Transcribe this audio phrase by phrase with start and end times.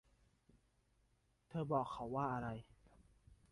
[1.47, 2.49] เธอควรบอกเขาว่าอะไร